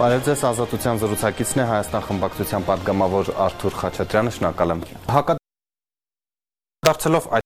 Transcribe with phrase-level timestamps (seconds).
[0.00, 4.80] Բարև ձեզ, ազատության զրուցակիցն է Հայաստան խմբակցության падգամավոր Արթուր Խաչատրյանը, շնորհակալ եմ։
[5.12, 7.44] Հակադարձելով այդ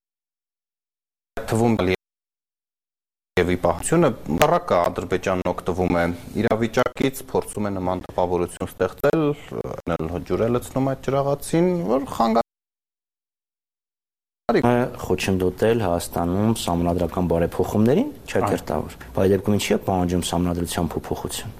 [1.51, 1.75] թվում
[3.41, 4.09] եւ իպահությունը
[4.47, 6.07] առակա Ադրբեջանն օգտվում է
[6.45, 9.23] իրավիճակից, փորձում է նման տպավորություն ստեղծել,
[9.99, 12.55] այլ հջուրը լցնում այդ ճրաղացին, որ խանգարի
[15.09, 21.51] խոչընդոտել Հայաստանում համանդրական բարեփոխումներին, չէ կերտավոր։ Բայց դեպքում ինչի է պահանջում համանդրության փոփոխություն։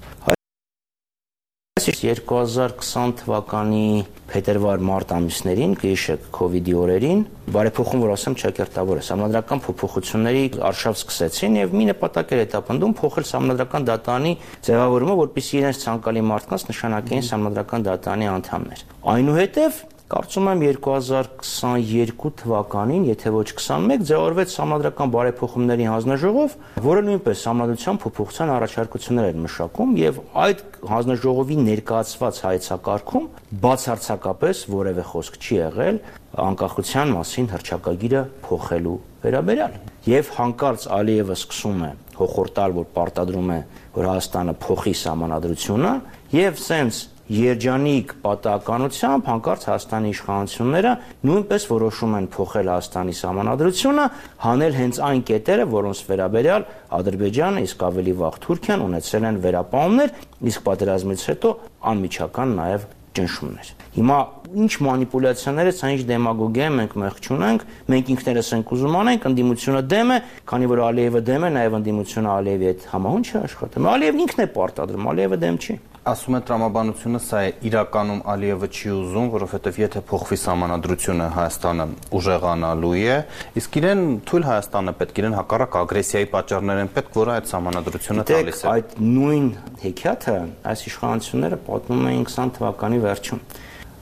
[1.85, 3.89] Այս 2020 թվականի
[4.31, 7.21] փետրվար-մարտ ամիսներին, գիշեր կ-վիդի օրերին,
[7.53, 13.29] բարեփոխում, որ ասեմ, չակերտավոր է, համանդրական փոփոխությունների արշավ սկսեցին եւ մի նպատակ էր հետապնդում փոխել
[13.35, 14.33] համանդրական դատանի
[14.65, 23.31] ձևավորումը, որպեսզի իրենց ցանկալի մարդկանց նշանակեին համանդրական դատանի անդամներ։ Այնուհետև Կարծում եմ 2022 թվականին, եթե
[23.35, 26.53] ոչ 21, ձևավորվեց համանդրական բարեփոխումների հանձնաժողով,
[26.85, 33.27] որը նույնպես համանդրության փոփոխության առաջարկություններ էր մշակում եւ այդ հանձնաժողովի ներկայացված հայեցակարգում
[33.65, 35.99] բացարձակապես որևէ խոսք չի եղել
[36.45, 39.75] անկախության մասին հրճակագիրը փոխելու վերաբերյալ։
[40.15, 43.59] Եվ հանկարծ Ալիևը սկսում է հոխորտալ, որ պարտադրում է,
[43.95, 45.93] որ Հայաստանը փոխի համանadrությունը
[46.35, 50.91] եւ սենց երջանիկ պատահականությամբ հանկարծ Հայաստանի իշխանությունները
[51.25, 54.05] նույնպես որոշում են փոխել Հայաստանի համանadrությունը,
[54.45, 56.67] հանել հենց այն կետերը, որոնց վերաբերյալ
[57.01, 60.13] Ադրբեջանը, իսկ ավելի վաղ Թուրքիան ունեցել են վերապահումներ,
[60.53, 61.55] իսկ պատերազմից հետո
[61.95, 64.19] անմիջական նաև ճնշումներ։ Հիմա
[64.59, 67.65] ինչ մանիպուլյացիաներ է, սա ինչ դեմագոգիա մենք մեղք չունենք,
[67.95, 70.19] մենք ինքներս ենք ուզում անենք, ընդդիմությունը դեմ է,
[70.51, 74.49] քանի որ Ալիևը դեմ է, նաև ընդդիմությունը Ալիևի հետ համահունչ է աշխատում։ Ալիևն ինքն է
[74.59, 80.01] պարտադրում, Ալիևը դեմ չի ասում է տրամաբանությունը սա է իրականում Ալիևը չի ուզում, որովհետև եթե
[80.11, 81.87] փոխվի համանadrությունը Հայաստանը
[82.19, 83.17] ուժեղանալու է,
[83.61, 88.61] իսկ իրեն թույլ Հայաստանը պետք իրեն հակառակ ագրեսիայի պատճառներ են պետք, որ այդ համանadrությունը տալիս
[88.61, 89.49] է։ Այդ նույն
[89.85, 90.37] հեքիաթը
[90.75, 93.41] այս իշխանությունները պատմում էին 20 թվականի վերջում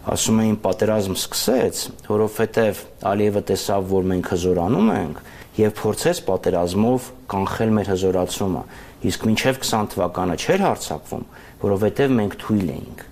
[0.02, 5.20] ասում էին պատերազմ սկսեց, որովհետև Ալիևը տեսավ, որ մենք հզորանում ենք
[5.52, 8.62] եւ փորձեց պատերազմով կանխել մեր հզորացումը։
[9.02, 11.24] Իսկ մինչև 20 թվականը չէր հարցակվում,
[11.62, 13.02] որովհետև մենք թույլ էինք։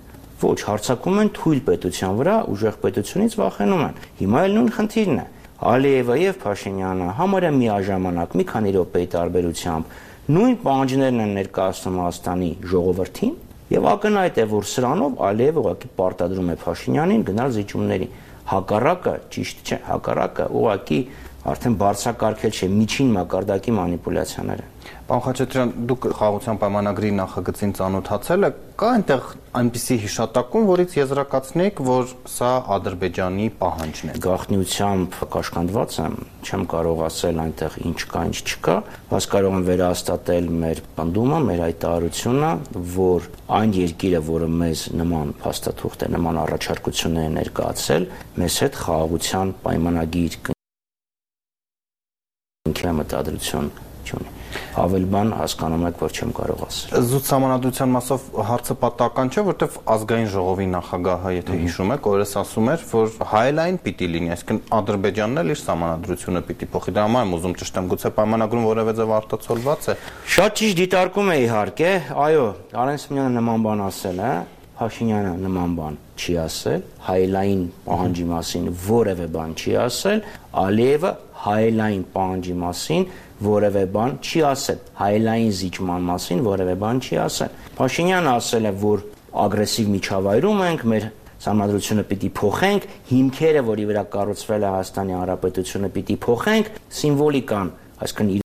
[0.41, 5.27] Ոչ, հարցակում են թույլ պետության վրա, ուժեղ պետությունից վախենում են։ Հիմա էլ նույն խնդիրն է։
[5.61, 9.99] Ալիևը եւ Փաշինյանը համարյա միաժամանակ մի քանի րոպեի տարբերությամբ
[10.31, 13.35] նույն պահանջներն են ներկայացնում Հայաստանի ժողովրդին
[13.71, 18.09] եւ ակնհայտ է որ սրանով Ալիևը ուղղակի պարտադրում է Փաշինյանին գնալ զիջումների
[18.51, 21.01] հակառակը ճիշտ չէ հակառակը ուղղակի
[21.49, 24.69] արդեն բարձրակարգել չէ միջին մակարդակի մանիպուլյացիաները
[25.11, 29.25] Պարոն Խաչատրյան, դուք խաղաղության պայմանագրի նախագծին ծանոթացել եք, կա այնտեղ
[29.61, 36.15] այնպիսի հիշատակում, որից եզրակացնեք, որ սա Ադրբեջանի պահանջն է։ Գաղտնիությամբ կաշկանդված եմ,
[36.47, 38.77] չեմ կարող ասել այնտեղ ինչ կա, ինչ չկա,
[39.11, 42.53] բայց կարող եմ վերահաստատել մեր պնդումը, մեր հայտարարությունը,
[42.95, 43.29] որ
[43.59, 48.09] այն երկիրը, որը մեզ նման փաստաթուղթ է, նման առաջարկություններ ներկայացել,
[48.45, 50.41] մեզ հետ խաղաղության պայմանագիր
[52.71, 53.73] կնքի մտադրություն
[54.07, 54.39] չունի
[54.81, 59.77] ավել բան հասկանում եք, որ չեմ կարող ասել։ Զուտ համանadrության մասով հարցը պատահական չէ, որտեվ
[59.95, 65.43] ազգային ժողովի նախագահը, եթե հիշում եք, օրես ասում էր, որ հայելային պիտի լինի, այսինքն Ադրբեջանն
[65.43, 69.91] էլ իր համանadrությունը պիտի փոխի։ Դա համար եմ ուզում ճշտեմ, գուցե պայմանագրում որևէ ձև արտացոլված
[69.91, 69.99] է։
[70.35, 71.93] Շատ ճիշտ դիտարկում է իհարկե,
[72.27, 72.47] այո,
[72.81, 74.33] Արեն Սիմոնյանը նման բան ասել է,
[74.81, 80.23] Փաշինյանը նման բան չի ասել, հայելային պահանջի մասին որևէ բան չի ասել,
[80.63, 81.11] Ալիևը
[81.45, 83.07] հայելային պահանջի մասին
[83.47, 89.07] որևէ բան չի ասել, հայելային զիջման մասին որևէ բան չի ասել։ Փաշինյանը ասել է, որ
[89.47, 91.09] ագրեսիվ միջավայրում ենք, մեր
[91.41, 96.69] Համադրությունը պիտի փոխենք, հիմքերը, որի վրա կառուցվել է Հայաստանի Հանրապետությունը, պիտի փոխենք,
[97.01, 97.73] սիմվոլիկան,
[98.05, 98.41] այսինքն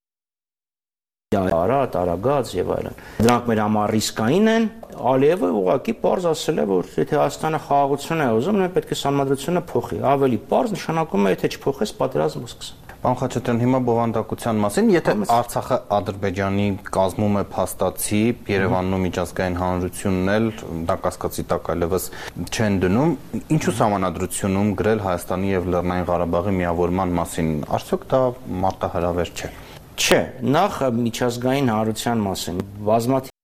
[1.36, 4.68] արա, տարագած եւ այլն։ Դրանք մեր համար ռիսկային են։
[5.12, 9.66] Ալիևը ուղղակի པարզ ասել է, որ եթե Հայաստանը խաղաղություն է ուզում, նա պետք է համադրությունը
[9.76, 15.14] փոխի։ Ավելի པարզ նշանակում է, եթե չփոխես, պատերազմը սկսես։ Պարոն Խաչատրյան, հիմա բովանդակության մասին, եթե
[15.36, 16.64] Արցախը Ադրբեջանի
[16.96, 20.48] կազմում է փաստացի, Երևանում միջազգային հանրությունն էլ
[20.90, 22.08] դա կասկածի տակ այլևս
[22.50, 23.14] չեն դնում,
[23.60, 28.24] ինչու համանadrությունում գրել Հայաստանի եւ Լեռնային Ղարաբաղի միավորման մասին, արդյոք դա
[28.66, 29.54] մարտահրավեր չէ։
[30.02, 30.20] Չէ,
[30.58, 33.35] նախ միջազգային հանրության մասին բազմաթիվ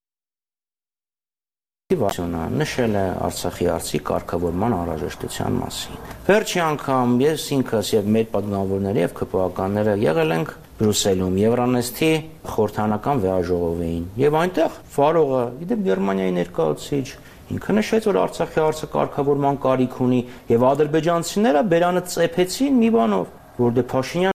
[2.00, 5.98] Վասյոնը նշել է Արցախի արցի կարգավորման անհրաժեշտության մասին։
[6.28, 12.10] Վերջի անգամ ես ինքս եւ մեր պատգամավորները եւ ԿՊԱ-ականները եղել ենք Բրյուսելում Եվրանեստի
[12.52, 17.06] խորհրդանական վեաժողովին եւ այնտեղ Ֆարողը, իդեպ Գերմանիայի ներկայացուցիչ,
[17.52, 20.20] ինքը նշեց, որ Արցախի արցը կարգավորման կարիք ունի
[20.56, 23.32] եւ ադրբեջանցիները բերանը ծեփեցին մի բանով,
[23.62, 24.31] որ դե Փաշինյանը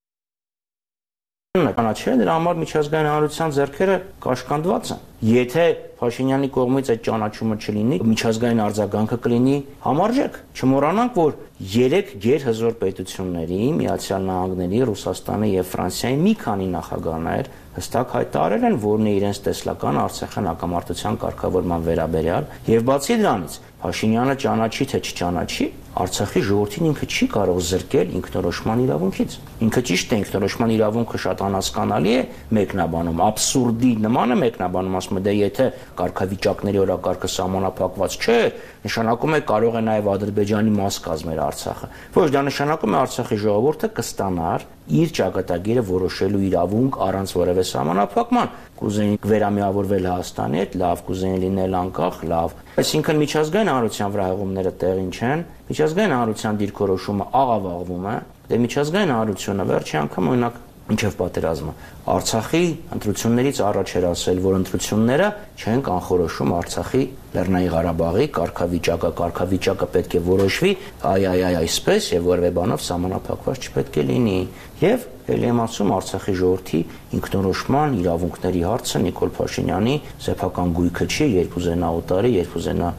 [1.56, 3.96] կանաչել դրա համար միջազգային հանրության ձեռքերը
[4.26, 5.64] կաշկանդված են Եթե
[5.98, 9.56] Փաշինյանի կողմից այդ ճանաչումը չլինի, միջազգային արձագանքը կլինի
[9.86, 18.14] համարժեք։ Չմոռանանք, որ 3 գերհզոր պետությունների՝ Միացյալ Նահանգների, Ռուսաստանի եւ Ֆրանսիայի մի քանի նախագահներ հստակ
[18.18, 24.86] հայտարարել են, որն է իրենց տեսլական Արցախյան հակամարտության կարգավորման վերաբերյալ, եւ բացի դրանից Փաշինյանը ճանաչի
[24.90, 25.66] թե չճանաչի,
[25.98, 32.12] Արցախի ժողովրդին ինքը չի կարող զրկել ինքնորոշման իրավունքից։ Ինքը ճիշտ է ինքնորոշման իրավունքը շատ անհասկանալի
[32.18, 32.20] է
[32.58, 35.68] մեկնաբանում, абսուրդի նման է մեկնաբանում, ասում է դե եթե
[36.02, 38.38] կարգավիճակների օրակարգը սահմանափակված չէ,
[38.88, 43.90] նշանակում է կարող է նաև Ադրբեջանի մաս կազմել Արցախը։ Ոչ, դա նշանակում է Արցախի ժողովուրդը
[43.98, 44.66] կստանար
[44.98, 52.22] իր ճակատագիրը որոշելու իրավունք առանց որևէ սահմանափակման։ Կուզեին վերամիավորվել Հայաստանի հետ, լավ, կուզեին լինել անկախ,
[52.32, 58.16] լավ։ Այսինքն միջազգային հանրության վրա հեղումները տեղին չեն, միջազգային հանրության դիրքորոշումը աղավաղվում է,
[58.48, 61.74] դե միջազգային հանրությունը վերջի անգամ օրինակ ինչև պատերազմը.
[62.08, 62.64] Արցախի
[62.96, 65.28] ընտրություններից առաջ էր ասել, որ ընտրությունները
[65.60, 67.04] չեն կանխորոշում Արցախի
[67.38, 70.72] Լեռնային Ղարաբաղի կարգավիճակը, կարգավիճակը պետք է որոշվի
[71.12, 74.40] այ այ այ այսպես եւ որևէ բանով սահմանափակված չպետք է լինի։
[74.78, 76.80] Եվ ելի եմ ասում Արցախի ժողովրդի
[77.18, 82.92] ինքնորոշման իրավունքների հարցը Նիկոլ Փաշինյանի սեփական գույքը չի, երբ ուզենա օտարի, երբ ուզենա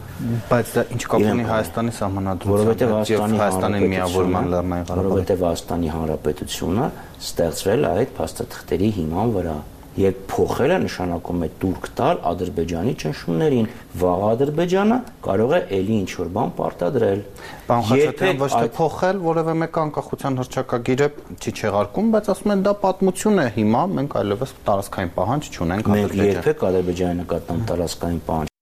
[0.53, 5.93] բայց դա ինչ կապ ունի Հայաստանի սահմանադրությամբ, որովհետեւ Հայաստանի Հայաստանի միավորման Լեռնային Ղարաբաղի, որովհետեւ Հայաստանի
[5.95, 9.59] Հանրապետությունը ստեղծվել այդ փաստաթղթերի հիման վրա
[9.99, 13.69] եւ փոխելը նշանակում է դուրք տալ ադրբեջանի ճնշումներին
[14.03, 17.23] վաղ ադրբեջանը կարող է ելի ինչ որ բան պարտադրել
[17.71, 22.75] բան խաչատրյան ոչ թե փոխել որևէ մեկ անկախության հրճակագիրը չի չեղարկում բայց ասում են դա
[22.85, 28.58] պատմություն է հիմա մենք այլևս տարածքային պահանջ չունենք ադրբեջանի մենք երբեք ադրբեջանի նկատմամբ տարածքային պահանջ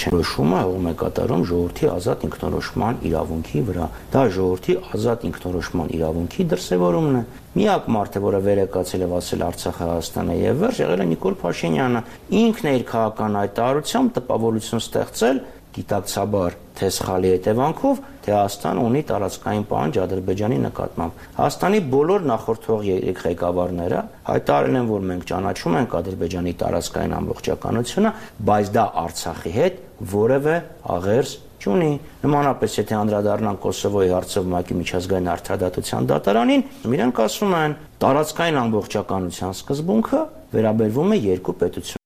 [0.00, 7.18] չնորոշումը ում է կատարում ժողովրդի ազատ ինքնորոշման իրավունքի վրա։ Դա ժողովրդի ազատ ինքնորոշման իրավունքի դրսևորումն
[7.20, 7.22] է։
[7.60, 12.02] Միակ մարդը, որը վերեկացել է ասել Արցախը Հայաստանը եւ վերջ եղել է Նիկոլ Փաշինյանը։
[12.40, 18.00] Ինքն է իր քաղաքական հայտարարությամբ տպավորություն ստեղծել գիտակցաբար թե սխալի հետևանքով,
[18.30, 24.00] թե Հայաստանը ունի տարածքային պահանջ Ադրբեջանի նկատմամբ։ Հայաստանի բոլոր նախորդող երեք ղեկավարները
[24.30, 28.12] հայտարարել են, որ մենք ճանաչում ենք Ադրբեջանի տարածքային ամբողջականությունը,
[28.50, 29.80] բայց դա Արցախի հետ
[30.14, 30.56] որևէ
[30.94, 31.30] աղերս
[31.60, 31.92] չունի։
[32.24, 36.66] Նմանապես, եթե անդրադառնան Կոսովոյի հարցով ՄԱԿ-ի միջազգային արդարադատության դատարանին,
[36.96, 40.20] իրենք ասում են, տարածքային ամբողջականության սկզբունքը
[40.56, 41.99] վերաբերվում է երկու պետությունների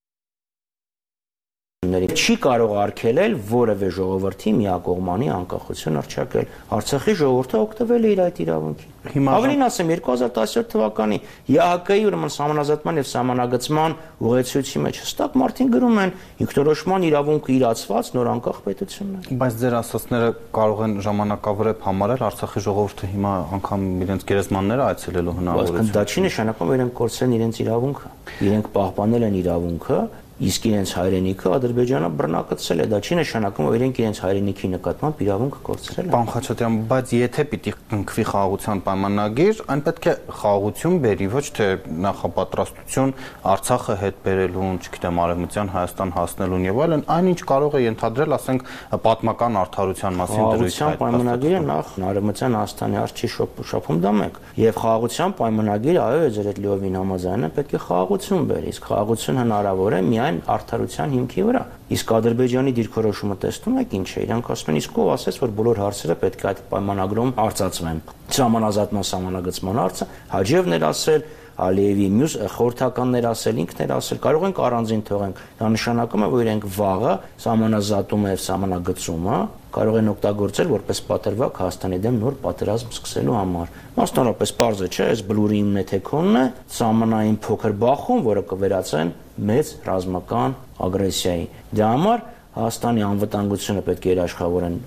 [1.94, 8.40] ջրների չի կարող արգելել որևէ ժողովրդի միակողմանի անկախություն հռչակել։ Արցախի ժողովուրդը օգտվել է իր այդ
[8.44, 15.68] իրավունքից։ Հիմա ավելին ասեմ 2017 թվականի ԵԱՀԿ-ի ուրեմն համանազատման եւ համանագծման ուղեցույցի մեջ հստակ մարդին
[15.74, 16.14] գրում են
[16.44, 23.12] ինքնորոշման իրավունքը իրացված նոր անկախ պետություններ։ Բայց ձեր ասածները կարող են ժամանակավրեպ համարել Արցախի ժողովուրդը
[23.12, 28.12] հիմա անգամ իրենց գերեզմանները այցելելու հնարավորություն։ Դա չի նշանակում, որ իրենք կորցրեն իրենց իրավունքը։
[28.44, 29.98] Իրենք պահպանել են իրավունքը
[30.34, 35.58] իսկ իրենց հայրենիքը Ադրբեջանը բռնակցել է։ Դա չի նշանակում, որ իրենք իրենց հայրենիքի նկատմամբ իրավունք
[35.68, 41.28] կորցրել են։ Պարոն Խաչատրյան, բայց եթե պիտի կնքվի խաղաղության պայմանագիր, այն պետք է խաղաղություն բերի,
[41.34, 41.66] ոչ թե
[42.04, 43.12] նախապատրաստություն
[43.54, 48.66] Արցախը հետ բերելուն, չգիտեմ, արևմտյան Հայաստան հասնելուն եւ այլն, այնինչ կարող է ենթադրել, ասենք,
[49.04, 53.32] պատմական արդարության մասին դրույթ հայտ։ Պայմանագիրը նախ արևմտյան Հայաստանի արչի
[53.74, 58.48] շփում դա մեկ։ Եվ խաղաղության պայմանագիրը, այո, ձեր հետ լիովին համաձայն եմ, պետք է խաղաղություն
[58.54, 61.62] բերի։ Իսկ խաղաղություն հնարավոր է միայն միայն արդարության հիմքի վրա։
[61.92, 65.80] Իսկ Ադրբեջանի դիրքորոշումը տեսնում եք ինչ է։ Իրանք ասում են իսկ ով ասես որ բոլոր
[65.84, 68.00] հարցերը պետք է այդ պայմանագրում արծացվեն։
[68.34, 74.60] Սահմանազատման սահմանագծման հարցը Հաջևն էր ասել, Ալիևի մյուս խորհրդականներ ասել, ինքն էր ասել, կարող ենք
[74.64, 77.12] առանձին թողենք։ Դա նշանակում է, որ իրենք վաղը
[77.44, 79.38] սահմանազատումը եւ սահմանագծումը
[79.74, 85.22] կարող են օգտագործել որպես պատրվակ Հայաստանի դեմ նոր պատերազմ սկսելու համար։ Մասնավորապես པարզը չէ, այս
[85.30, 86.44] բլուրի նեթեքոնն է,
[86.78, 89.10] սահմանային փոքր բախում, որը կվերածեն
[89.50, 90.54] մեծ ռազմական
[90.86, 92.22] ագրեսիայի։ Դրա համար
[92.54, 94.78] Հայաստանի անվտանգությունը պետք է երաշխավորեն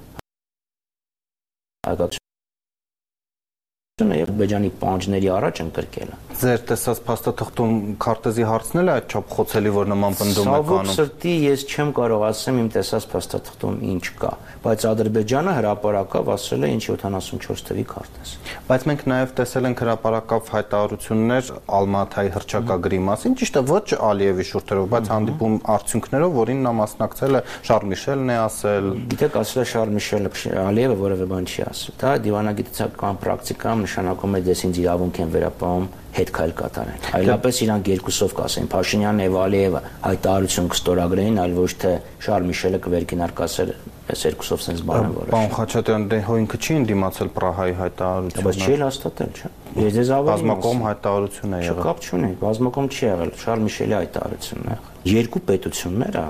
[3.98, 9.72] հայկական եւ Ադրբեջանի պանջների առաջ ընկրկելը։ Ձեր տեսած փաստաթղթում քարտեզի հարցնել է այդ չափ խոցելի,
[9.74, 14.06] որ նման պնդում եք անում։ Սավոք սրտի ես չեմ կարող ասեմ իմ տեսած փաստաթղթում ինչ
[14.22, 14.32] կա,
[14.68, 18.36] բայց Ադրբեջանը հրաապարակավ ասել է ինչ 74 թվի քարտեզ։
[18.68, 24.88] Բայց մենք նաեւ տեսել ենք հրաապարակավ հայտարարություններ Ալմաթայի հրճակագրի մասին, ճիշտ է ոչ Ալիևի շուրթերով,
[24.94, 29.94] բայց հանդիպում արդյունքներով, որին նա մասնակցել է Շարլ Միշելն է ասել։ Գիտեք, ասել է Շարլ
[29.98, 30.32] Միշելը,
[30.68, 35.88] Ալիևը որևէ բան չի ասել։ Դա դիվանագիտական պրակտիկայում նշանակում է դες ինձ իրավունք են վերապահում
[36.18, 41.92] հետ քայլ կատարեն։ Այլապես իրանք երկուսով կասեն Փաշինյանն եւ Ալիևը հայտարարություն կստորագրեին, այլ ոչ թե
[42.28, 43.72] Շարլ Միշելը կվերկինարկասեր
[44.08, 48.46] այս երկուսով sense բան են որոշ։ Պարոն Խաչատրյան, դե հո ինքը չի ընդդիմացել Պրահայի հայտարարությունը։
[48.48, 53.04] Բայց չի հաստատել, չէ։ Ես ձեզ ավելի բազմակողմ հայտարարություն է եղել։ Չկապ չունի, բազմակողմ չի
[53.08, 56.24] եղել, Շարլ Միշելի հայտարարությունն է եղել։ Երկու պետությունները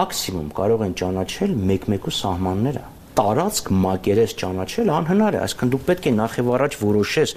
[0.00, 2.82] մաքսիմում կարող են ճանաչել մեկ-մեկու սահմանները
[3.18, 7.34] տարածք մակերես ճանաչել անհնար է, այսինքն դու պետք է նախ եւ առաջ որոշես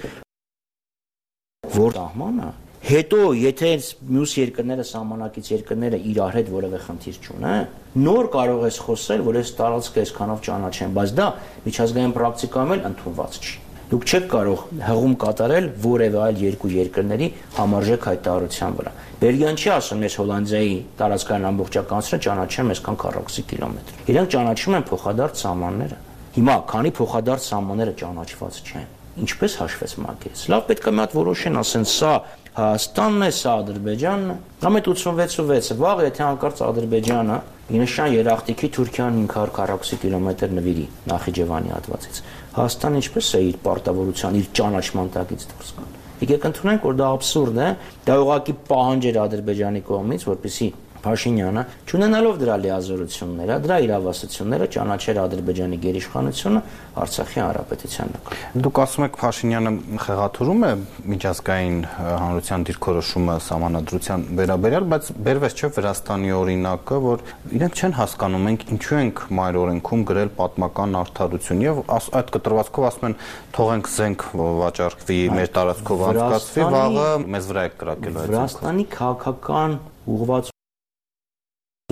[1.74, 2.50] որ սահմանը
[2.84, 3.68] Հետո, եթե
[4.12, 7.70] մյուս երկրները սահմանակից երկրները իրար հետ որևէ խնդիր չունեն,
[8.04, 11.28] նոր կարող ես խոսել, որ այս տարածքը այսքանով ճանաչեն, բայց դա
[11.64, 13.54] միջազգային պրակտիկայում էլ ընդունված չի։
[13.94, 20.02] Դուք չեք կարող հղում կատարել որևէ այլ երկու երկրների համարժեք հայտարարության վրա։ Բելգիան չի ասում,
[20.02, 25.98] ես Հոլանդիայի տարածքային ամբողջականությունը ճանաչեմ այսքան քառակուսի կիլոմետր։ Իրենք ճանաչում են փոխադարձ սահմանները։
[26.34, 28.88] Հիմա, քանի փոխադարձ սահմանները ճանաչված չեն,
[29.24, 32.14] ինչպես հաշվեց մակերես։ Լավ պետք է մի հատ որոշեն, ասեն, սա
[32.54, 40.00] Հայաստանն է, սա Ադրբեջանն է։ Համետ 86-ը վաղ եթե հանկարծ Ադրբեջանը Ինշան երախտիկի Թուրքիան 540
[40.02, 42.18] կիլոմետր նվիրի Նախիջևանի հատվածից։
[42.54, 45.94] Հայաստանը ինչպես է իր պարտավորության, իր ճանաչման տակից դուրս գան։
[46.24, 47.68] Եկեք ընդունենք, որ դա абսուրդ է,
[48.06, 50.68] դա ուղղակի պահանջ էր Ադրբեջանի կողմից, որպեսզի
[51.04, 56.60] Փաշինյանը, ճանանալով դրա լիազորությունները, դրա իրավասությունները ճանաչեր Ադրբեջանի գերիշխանությունը
[57.04, 59.72] Արցախի հանրապետության նկատմամբ։ Դուք ասում եք Փաշինյանը
[60.04, 60.72] խեղաթուրում է
[61.14, 61.78] միջազգային
[62.24, 67.24] հանրության դիրքորոշումը սահմանադրության վերաբերյալ, բայց բերվեց չէ Վրաստանի օրինակը, որ
[67.58, 73.08] իրենք չեն հասկանում ենք ինչու ենք մայր օրենքում գրել պատմական արդարություն եւ այդ կտրվածքով ասում
[73.10, 73.18] են
[73.58, 74.26] թողենք զենք
[74.62, 79.78] վաճառվի մեր տարածքով անցկացվի, վաղը մեզ վրա է կրակելու այդ։ Վրաստանի քաղաքական
[80.14, 80.53] ուղղված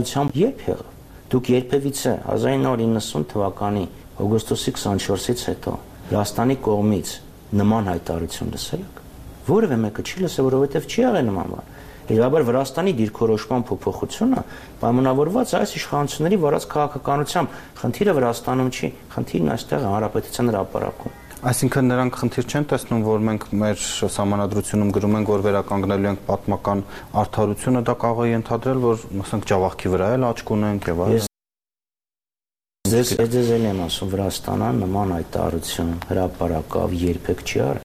[0.02, 0.88] Ությամբ երբ եղավ։
[1.32, 3.84] Դուք երբևիցե 1990 թվականի
[4.22, 5.76] օգոստոսի 24-ից հետո
[6.12, 7.12] Վրաստանի կողմից
[7.62, 9.00] նման հայտարարություն լսել եք։
[9.48, 11.70] Որևէ մեկը չի լսել, որովհետև չի եղել նման բան։
[12.12, 14.44] Իրավաբար Վրաստանի դիրքորոշման փոփոխությունը
[14.82, 22.44] պայմանավորված այս իշխանությունների վարած քաղաքականությամբ խնդիրը Վրաստանում չի, խնդիրն այստեղ հանրապետության հրապարակում։ Այսինքն նրանք խնդիր
[22.46, 23.80] չեն տեսնում, որ մենք մեր
[24.14, 26.82] համանadrությունում գրում ենք, որ վերականգնելու ենք պատմական
[27.22, 31.26] արդարությունը, դա կարող է ընդհանրել, որ ասենք Ջավախքի վրա էլ աչք ունենք եւ այլն։
[32.92, 37.84] Ձեզ ձեզ էլ եմ ասում, Վրաստանը նման հայտարարություն հրապարակավ երբեք չի արել։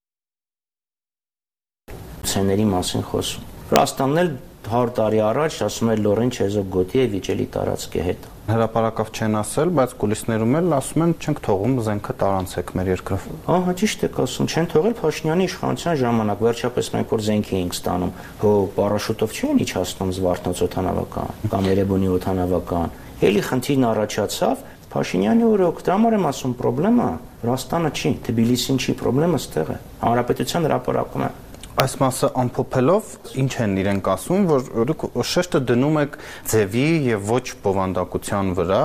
[2.30, 4.34] Ցեների մասին խոսում։ Վրաստանն էլ
[4.70, 9.94] 100 տարի առաջ ասում էր Լորեն Չեզոգոտի է վիճելի տարածքի հետ հրաապարակավ չեն ասել, բայց
[10.00, 14.70] կուլիսներում էլ ասում են չենք թողում զենքը տարանցեք մեր երկրով։ Ահա ճիշտ եք ասում, չեն
[14.72, 18.14] թողել Փաշինյանի իշխանության ժամանակ, վերջապես մենք որ զենք էինք ստանում,
[18.44, 22.96] հո պարաշուտով չեն իջացնում Զվարթնոց օթանավական կամ Երևանի օթանավական։
[23.28, 27.10] Էլի խնդիրն առաջացավ, Փաշինյանի օրոք, դրա համար եմ ասում, խնդրեմը
[27.44, 29.78] Վրաստանը չի, Թբիլիսին չի, խնդրեմը ստեղ է։
[30.08, 31.30] Հանրապետության հրապարակում է
[31.78, 36.16] այս մասը ամփոփելով ինչ են իրենք ասում, որ դուք շեշտը դնում եք
[36.50, 38.80] ձևի եւ ոչ բովանդակության վրա,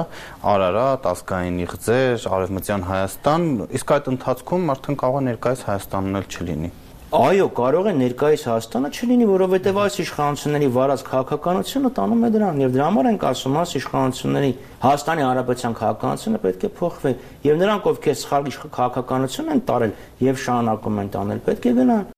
[0.53, 3.49] Արարատ, ազգային իղձեր, Արևմտյան Հայաստան,
[3.81, 6.71] իսկ այդ ընթացքում արդեն կարող է ներկայիս Հայաստանն էլ չլինի։
[7.13, 12.73] Այո, կարող է ներկայիս Հայաստանը չլինի, որովհետև այս իշխանությունների վարած քաղաքականությունը տանում է դրան, եւ
[12.77, 17.15] դրա համար ենք ասում, այս իշխանությունների Հայաստանի Հանրապետության քաղաքականությունը պետք է փոխվի,
[17.53, 19.95] եւ նրանք, ովքեր սխալ քաղաքականություն են տարել
[20.33, 22.11] եւ շարունակում են տանել, պետք է գնան։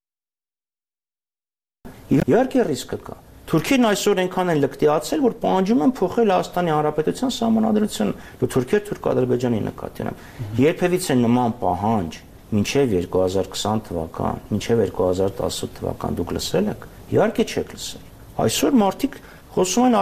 [2.12, 8.12] Իհարկե ռիսկը կա։ Թուրքիան այսօր այնքան են լկտիացել, որ պահանջում են փոխել Հայաստանի Հանրապետության սահմանադրությունը։
[8.40, 10.16] Դու Թուրքիա Թուրք-Ադրբեջանի նկատի ունեմ։
[10.64, 12.12] Երբևիցե նման պահանջ
[12.54, 18.02] մինչև 2020 թվական, մինչև 2018 թվական դուք լսել եք։ Իհարկե չեք լսել։
[18.44, 19.12] Այսօր մարդիկ
[19.54, 19.94] խոսում են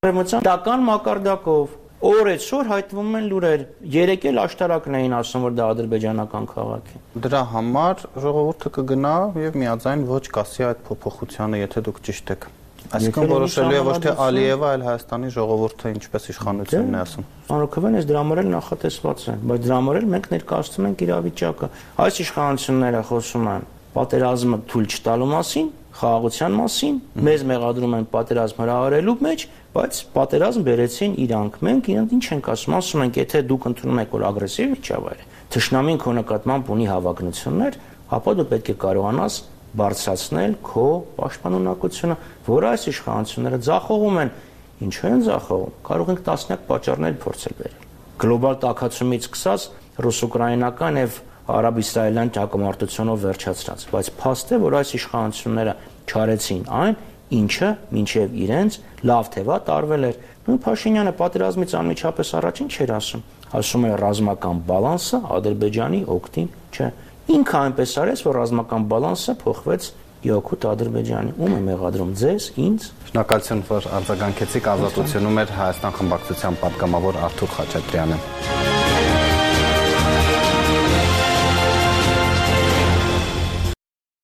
[0.00, 6.46] արևմտյան դական մակարդակով, Օրեցօր հայտնվում են լուրեր։ Երեք էլ աշտարակն էին ասում, որ դա ադրբեջանական
[6.48, 12.32] քաղաք է։ Դրա համար ժողովուրդը կգնա եւ միաձայն ոչ կասի այդ փոփոխությանը, եթե դուք ճիշտ
[12.34, 12.46] եք։
[12.90, 17.28] Այսինքն որոշելու է ոչ թե Ալիևը, այլ Հայաստանի ժողովուրդը ինչպես իշխանությունն է ասում։
[17.60, 21.68] Անօքվեն էս դրա համար էլ նախատեսված է, բայց դրա համար էլ մենք ներկայացնում ենք իրավիճակը։
[22.00, 26.96] Այս իշխանությունները խոսում են պատերազմը թույլ չտալու մասին, խաղաղության մասին,
[27.28, 32.76] մեզ մեղադրում են պատերազմ հրահարելու մեջ, բայց պատերազմ բերեցին իրանք։ Մենք իրենք ինչ ենք ասում,
[32.80, 37.78] ասում ենք, եթե դուք ընդունում եք որ ագրեսիվ միջավայր է, թշնամին քո նկատմամբ ունի հավակնություններ,
[38.16, 39.34] ապա դու պետք է կարողանաս
[39.70, 40.86] բարձրացնել քո
[41.20, 42.16] պաշտպանունակությունը,
[42.50, 44.32] որը այս իշխանությունները ձախողում են։
[44.80, 47.84] Ինչու են ձախողում։ Կարող ենք տասնյակ պատճառներ փորձել վերել։
[48.20, 49.66] Գլոբալ տակածումից սկսած
[50.00, 55.74] ռուս-ուկրաինական եւ արաբ-իսրայելյան ճակատամարտությունով վերջացրած, բայց փաստ է, որ այս իշխանությունները
[56.08, 56.96] չարեցին այն,
[57.40, 58.78] ինչը մինչև իրենց
[59.10, 60.16] լավ թե վատ արվել էր։
[60.46, 63.24] Նույն Փաշինյանը պատերազմից անմիջապես առաջին չէր ասում,
[63.60, 66.88] ասում էր ռազմական բալանսը Ադրբեջանի օգտին չէ։
[67.30, 69.90] Ինքը այնպես արեց, որ ռազմական բալանսը փոխվեց
[70.20, 77.20] Յոկուտ Ադրբեջանի։ Ում է մեղադրում ձեզ, ինձ։ Շնորհակալություն, որ արձագանքեցիք ազատությունում էր Հայաստան խմբակցության պատգամավոր
[77.30, 78.79] Արթուր Խաչատրյանը։